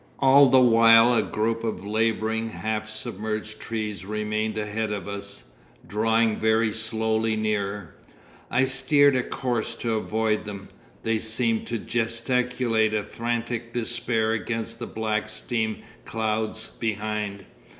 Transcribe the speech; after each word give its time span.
'All 0.17 0.49
the 0.49 0.59
while 0.59 1.13
a 1.13 1.21
group 1.21 1.63
of 1.63 1.85
labouring, 1.85 2.49
half 2.49 2.89
submerged 2.89 3.59
trees 3.59 4.03
remained 4.03 4.57
ahead 4.57 4.91
of 4.91 5.07
us, 5.07 5.43
drawing 5.85 6.37
very 6.37 6.73
slowly 6.73 7.35
nearer. 7.35 7.93
I 8.49 8.65
steered 8.65 9.15
a 9.15 9.21
course 9.21 9.75
to 9.75 9.93
avoid 9.97 10.45
them. 10.45 10.69
They 11.03 11.19
seemed 11.19 11.67
to 11.67 11.77
gesticulate 11.77 12.95
a 12.95 13.03
frantic 13.03 13.73
despair 13.75 14.31
against 14.31 14.79
the 14.79 14.87
black 14.87 15.29
steam 15.29 15.83
clouds 16.03 16.71
behind. 16.79 17.45